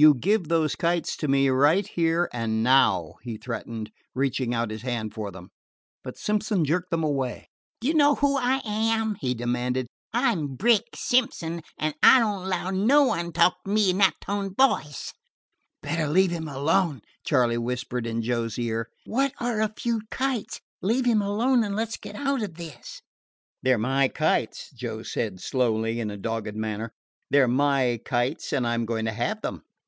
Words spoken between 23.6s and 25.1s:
"They 're my kites," Joe